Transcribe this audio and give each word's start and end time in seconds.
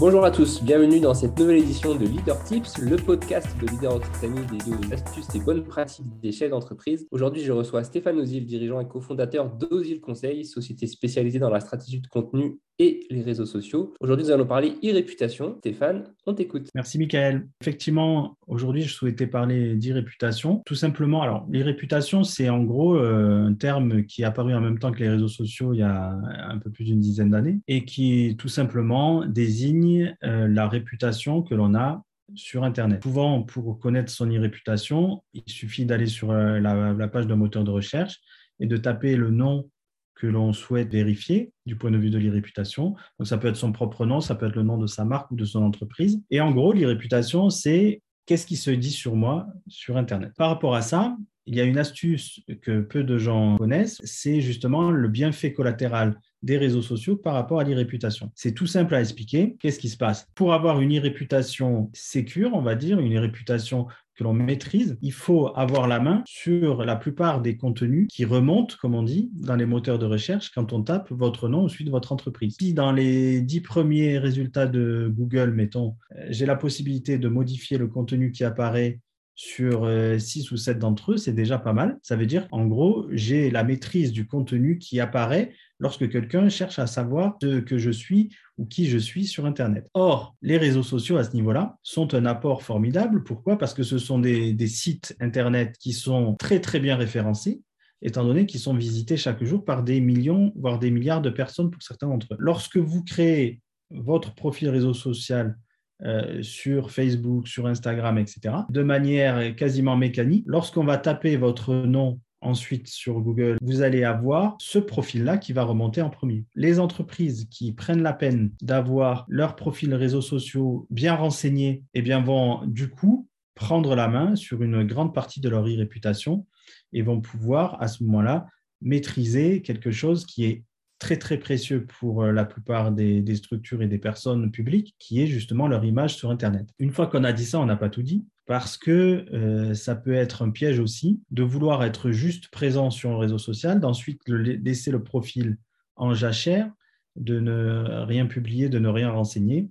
Bonjour 0.00 0.24
à 0.24 0.30
tous, 0.30 0.62
bienvenue 0.62 0.98
dans 0.98 1.12
cette 1.12 1.38
nouvelle 1.38 1.58
édition 1.58 1.94
de 1.94 2.06
Leader 2.06 2.42
Tips, 2.44 2.78
le 2.78 2.96
podcast 2.96 3.46
de 3.60 3.66
Leader 3.66 3.96
Occitanie 3.96 4.46
dédié 4.46 4.72
aux 4.72 4.94
astuces 4.94 5.28
et 5.34 5.40
bonnes 5.40 5.62
pratiques 5.62 6.06
des 6.22 6.32
chefs 6.32 6.48
d'entreprise. 6.48 7.06
Aujourd'hui, 7.10 7.42
je 7.42 7.52
reçois 7.52 7.84
Stéphane 7.84 8.18
Ozil, 8.18 8.46
dirigeant 8.46 8.80
et 8.80 8.88
cofondateur 8.88 9.50
d'Ozil 9.50 10.00
Conseil, 10.00 10.46
société 10.46 10.86
spécialisée 10.86 11.38
dans 11.38 11.50
la 11.50 11.60
stratégie 11.60 12.00
de 12.00 12.06
contenu 12.06 12.60
et 12.78 13.06
les 13.10 13.20
réseaux 13.20 13.44
sociaux. 13.44 13.92
Aujourd'hui, 14.00 14.24
nous 14.24 14.32
allons 14.32 14.46
parler 14.46 14.76
e-réputation. 14.82 15.56
Stéphane, 15.58 16.14
on 16.24 16.32
t'écoute. 16.32 16.70
Merci, 16.74 16.98
Michael. 16.98 17.46
Effectivement, 17.60 18.38
aujourd'hui, 18.50 18.82
je 18.82 18.92
souhaitais 18.92 19.26
parler 19.26 19.76
d'e-réputation. 19.76 20.62
Tout 20.66 20.74
simplement, 20.74 21.22
alors, 21.22 21.46
l'e-réputation, 21.50 22.24
c'est 22.24 22.50
en 22.50 22.62
gros 22.62 22.96
euh, 22.96 23.46
un 23.46 23.54
terme 23.54 24.04
qui 24.04 24.22
est 24.22 24.24
apparu 24.24 24.54
en 24.54 24.60
même 24.60 24.78
temps 24.78 24.92
que 24.92 24.98
les 24.98 25.08
réseaux 25.08 25.28
sociaux 25.28 25.72
il 25.72 25.78
y 25.78 25.82
a 25.82 26.18
un 26.48 26.58
peu 26.58 26.70
plus 26.70 26.84
d'une 26.84 27.00
dizaine 27.00 27.30
d'années 27.30 27.60
et 27.68 27.84
qui 27.84 28.36
tout 28.38 28.48
simplement 28.48 29.24
désigne 29.24 30.16
euh, 30.24 30.48
la 30.48 30.68
réputation 30.68 31.42
que 31.42 31.54
l'on 31.54 31.74
a 31.74 32.04
sur 32.34 32.64
Internet. 32.64 33.02
Souvent, 33.02 33.42
pour 33.42 33.78
connaître 33.78 34.10
son 34.10 34.26
e-réputation, 34.30 35.22
il 35.32 35.42
suffit 35.46 35.86
d'aller 35.86 36.06
sur 36.06 36.30
euh, 36.30 36.60
la, 36.60 37.08
page 37.08 37.26
d'un 37.26 37.36
moteur 37.36 37.64
de 37.64 37.70
recherche 37.70 38.20
et 38.58 38.66
de 38.66 38.76
taper 38.76 39.16
le 39.16 39.30
nom 39.30 39.70
que 40.14 40.26
l'on 40.26 40.52
souhaite 40.52 40.92
vérifier 40.92 41.50
du 41.64 41.76
point 41.76 41.90
de 41.90 41.96
vue 41.96 42.10
de 42.10 42.18
l'e-réputation. 42.18 42.94
Donc, 43.18 43.26
ça 43.26 43.38
peut 43.38 43.48
être 43.48 43.56
son 43.56 43.72
propre 43.72 44.04
nom, 44.04 44.20
ça 44.20 44.34
peut 44.34 44.46
être 44.46 44.56
le 44.56 44.62
nom 44.62 44.76
de 44.76 44.86
sa 44.86 45.04
marque 45.04 45.30
ou 45.30 45.36
de 45.36 45.46
son 45.46 45.62
entreprise. 45.62 46.20
Et 46.30 46.40
en 46.40 46.50
gros, 46.50 46.72
l'e-réputation, 46.72 47.48
c'est 47.48 48.02
qu'est-ce 48.30 48.46
qui 48.46 48.56
se 48.56 48.70
dit 48.70 48.92
sur 48.92 49.16
moi 49.16 49.48
sur 49.66 49.96
Internet? 49.96 50.32
Par 50.36 50.50
rapport 50.50 50.76
à 50.76 50.82
ça, 50.82 51.16
il 51.46 51.54
y 51.54 51.60
a 51.60 51.64
une 51.64 51.78
astuce 51.78 52.40
que 52.62 52.80
peu 52.80 53.02
de 53.02 53.18
gens 53.18 53.56
connaissent, 53.56 53.98
c'est 54.04 54.40
justement 54.40 54.90
le 54.90 55.08
bienfait 55.08 55.52
collatéral 55.52 56.18
des 56.42 56.56
réseaux 56.56 56.82
sociaux 56.82 57.16
par 57.16 57.34
rapport 57.34 57.60
à 57.60 57.64
l'e-réputation. 57.64 58.30
C'est 58.34 58.52
tout 58.52 58.66
simple 58.66 58.94
à 58.94 59.00
expliquer. 59.00 59.56
Qu'est-ce 59.60 59.78
qui 59.78 59.88
se 59.88 59.96
passe? 59.96 60.26
Pour 60.34 60.54
avoir 60.54 60.80
une 60.80 60.96
e-réputation 60.96 61.90
sécure, 61.92 62.52
on 62.54 62.62
va 62.62 62.74
dire, 62.74 62.98
une 62.98 63.16
e-réputation 63.16 63.86
que 64.16 64.24
l'on 64.24 64.32
maîtrise, 64.32 64.98
il 65.02 65.12
faut 65.12 65.50
avoir 65.56 65.86
la 65.86 65.98
main 65.98 66.22
sur 66.26 66.84
la 66.84 66.96
plupart 66.96 67.40
des 67.40 67.56
contenus 67.56 68.06
qui 68.10 68.24
remontent, 68.24 68.74
comme 68.80 68.94
on 68.94 69.02
dit, 69.02 69.30
dans 69.34 69.56
les 69.56 69.66
moteurs 69.66 69.98
de 69.98 70.06
recherche 70.06 70.50
quand 70.50 70.72
on 70.72 70.82
tape 70.82 71.10
votre 71.10 71.48
nom 71.48 71.64
ensuite 71.64 71.88
votre 71.88 72.12
entreprise. 72.12 72.56
Si 72.60 72.74
dans 72.74 72.92
les 72.92 73.40
dix 73.40 73.60
premiers 73.60 74.18
résultats 74.18 74.66
de 74.66 75.12
Google, 75.14 75.52
mettons, 75.52 75.96
euh, 76.16 76.26
j'ai 76.28 76.46
la 76.46 76.56
possibilité 76.56 77.18
de 77.18 77.28
modifier 77.28 77.78
le 77.78 77.86
contenu 77.86 78.30
qui 78.30 78.44
apparaît 78.44 79.00
sur 79.40 79.88
6 80.18 80.52
euh, 80.52 80.54
ou 80.54 80.56
7 80.58 80.78
d'entre 80.78 81.12
eux, 81.12 81.16
c'est 81.16 81.32
déjà 81.32 81.58
pas 81.58 81.72
mal. 81.72 81.98
Ça 82.02 82.14
veut 82.14 82.26
dire, 82.26 82.46
en 82.52 82.66
gros, 82.66 83.06
j'ai 83.10 83.50
la 83.50 83.64
maîtrise 83.64 84.12
du 84.12 84.26
contenu 84.26 84.76
qui 84.76 85.00
apparaît 85.00 85.54
lorsque 85.78 86.10
quelqu'un 86.10 86.50
cherche 86.50 86.78
à 86.78 86.86
savoir 86.86 87.38
ce 87.40 87.60
que 87.60 87.78
je 87.78 87.90
suis 87.90 88.36
ou 88.58 88.66
qui 88.66 88.86
je 88.86 88.98
suis 88.98 89.24
sur 89.24 89.46
Internet. 89.46 89.88
Or, 89.94 90.36
les 90.42 90.58
réseaux 90.58 90.82
sociaux 90.82 91.16
à 91.16 91.24
ce 91.24 91.32
niveau-là 91.32 91.78
sont 91.82 92.12
un 92.12 92.26
apport 92.26 92.62
formidable. 92.62 93.24
Pourquoi? 93.24 93.56
Parce 93.56 93.72
que 93.72 93.82
ce 93.82 93.96
sont 93.96 94.18
des, 94.18 94.52
des 94.52 94.66
sites 94.66 95.16
Internet 95.20 95.74
qui 95.80 95.94
sont 95.94 96.34
très 96.34 96.60
très 96.60 96.78
bien 96.78 96.96
référencés 96.96 97.62
étant 98.02 98.24
donné 98.24 98.44
qu'ils 98.44 98.60
sont 98.60 98.74
visités 98.74 99.16
chaque 99.16 99.42
jour 99.42 99.64
par 99.64 99.82
des 99.82 100.00
millions, 100.00 100.52
voire 100.56 100.78
des 100.78 100.90
milliards 100.90 101.22
de 101.22 101.30
personnes 101.30 101.70
pour 101.70 101.82
certains 101.82 102.08
d'entre 102.08 102.34
eux. 102.34 102.36
Lorsque 102.38 102.76
vous 102.76 103.02
créez 103.04 103.60
votre 103.90 104.34
profil 104.34 104.68
réseau 104.68 104.92
social 104.92 105.56
euh, 106.04 106.42
sur 106.42 106.90
Facebook, 106.90 107.48
sur 107.48 107.66
Instagram, 107.66 108.18
etc., 108.18 108.54
de 108.68 108.82
manière 108.82 109.54
quasiment 109.56 109.96
mécanique, 109.96 110.44
lorsqu'on 110.46 110.84
va 110.84 110.98
taper 110.98 111.36
votre 111.36 111.74
nom 111.74 112.20
ensuite 112.40 112.88
sur 112.88 113.20
Google, 113.20 113.58
vous 113.60 113.82
allez 113.82 114.04
avoir 114.04 114.56
ce 114.58 114.78
profil-là 114.78 115.38
qui 115.38 115.52
va 115.52 115.64
remonter 115.64 116.02
en 116.02 116.10
premier. 116.10 116.44
Les 116.54 116.80
entreprises 116.80 117.48
qui 117.50 117.72
prennent 117.72 118.02
la 118.02 118.12
peine 118.12 118.52
d'avoir 118.62 119.26
leur 119.28 119.56
profil 119.56 119.94
réseaux 119.94 120.22
sociaux 120.22 120.86
bien 120.90 121.14
renseignés, 121.14 121.84
eh 121.94 122.02
bien 122.02 122.20
vont 122.20 122.64
du 122.66 122.88
coup 122.88 123.28
prendre 123.54 123.94
la 123.94 124.08
main 124.08 124.36
sur 124.36 124.62
une 124.62 124.84
grande 124.84 125.14
partie 125.14 125.40
de 125.40 125.48
leur 125.48 125.66
e-réputation 125.66 126.46
et 126.92 127.02
vont 127.02 127.20
pouvoir 127.20 127.80
à 127.82 127.88
ce 127.88 128.02
moment-là 128.04 128.46
maîtriser 128.80 129.60
quelque 129.60 129.90
chose 129.90 130.24
qui 130.24 130.44
est 130.44 130.64
très 131.00 131.16
très 131.16 131.38
précieux 131.38 131.86
pour 131.98 132.22
euh, 132.22 132.30
la 132.30 132.44
plupart 132.44 132.92
des, 132.92 133.34
structures 133.34 133.82
et 133.82 133.88
des 133.88 133.98
personnes 133.98 134.52
publiques, 134.52 134.94
qui 135.00 135.20
est 135.20 135.26
justement 135.26 135.66
leur 135.66 135.84
image 135.84 136.14
sur 136.14 136.30
Internet. 136.30 136.68
Une 136.78 136.92
fois 136.92 137.08
qu'on 137.08 137.24
a 137.24 137.32
dit 137.32 137.46
ça, 137.46 137.58
on 137.58 137.66
n'a 137.66 137.76
pas 137.76 137.88
tout 137.88 138.02
dit, 138.02 138.24
parce 138.46 138.76
que 138.76 139.26
euh, 139.32 139.74
ça 139.74 139.96
peut 139.96 140.12
être 140.12 140.42
un 140.42 140.50
piège 140.50 140.78
aussi 140.78 141.20
de 141.30 141.42
vouloir 141.42 141.82
être 141.82 142.12
juste 142.12 142.48
présent 142.48 142.90
sur 142.90 143.10
un 143.10 143.18
réseau 143.18 143.38
social, 143.38 143.80
d'ensuite 143.80 144.20
laisser 144.28 144.92
le 144.92 145.02
profil 145.02 145.56
en 145.96 146.14
jachère, 146.14 146.70
de 147.16 147.40
ne 147.40 148.04
rien 148.04 148.26
publier, 148.26 148.68
de 148.68 148.78
ne 148.78 148.88
rien 148.88 149.10
renseigner, 149.10 149.68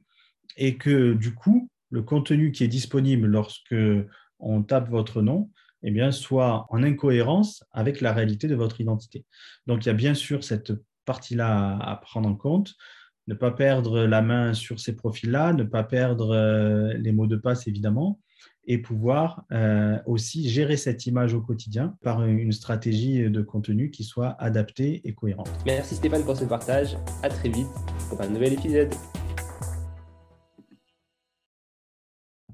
et 0.57 0.78
que 0.78 1.13
du 1.13 1.34
coup, 1.34 1.69
le 1.91 2.01
contenu 2.01 2.51
qui 2.51 2.63
est 2.63 2.68
disponible 2.68 3.28
lorsque 3.28 3.75
on 4.39 4.63
tape 4.63 4.89
votre 4.89 5.22
nom, 5.22 5.50
eh 5.84 5.91
bien, 5.91 6.12
soit 6.12 6.66
en 6.69 6.84
incohérence 6.84 7.63
avec 7.72 8.01
la 8.01 8.13
réalité 8.13 8.47
de 8.47 8.56
votre 8.56 8.81
identité. 8.81 9.25
Donc, 9.68 9.85
il 9.85 9.88
y 9.88 9.91
a 9.91 9.95
bien 9.95 10.13
sûr 10.13 10.44
cette 10.44 10.73
partie-là 11.06 11.78
à, 11.82 11.96
prendre 11.98 12.30
en 12.30 12.36
compte. 12.36 12.74
Ne 13.28 13.36
pas 13.36 13.52
perdre 13.52 14.06
la 14.06 14.22
main 14.22 14.54
sur 14.54 14.80
ces 14.80 14.96
profils-là, 14.96 15.54
ne 15.54 15.64
pas 15.64 15.84
perdre 15.84 16.32
euh, 16.36 16.94
les 16.94 17.12
mots 17.12 17.28
de 17.28 17.36
passe, 17.36 17.68
évidemment, 17.68 18.20
et 18.66 18.80
pouvoir 18.80 19.44
euh, 19.52 19.98
aussi 20.06 20.50
gérer 20.50 20.78
cette 20.78 21.06
image 21.06 21.34
au 21.34 21.42
quotidien 21.42 21.96
par 22.02 22.26
une 22.26 22.52
stratégie 22.52 23.30
de 23.30 23.42
contenu 23.42 23.92
qui 23.92 24.04
soit 24.04 24.36
adaptée 24.40 25.02
et 25.04 25.14
cohérente. 25.14 25.50
Merci 25.66 25.96
Stéphane 25.96 26.24
pour 26.24 26.38
ce 26.38 26.46
partage. 26.46 26.98
À 27.22 27.30
très 27.30 27.50
vite 27.50 27.68
pour 28.10 28.20
un 28.22 28.30
nouvel 28.30 28.54
épisode. 28.54 28.94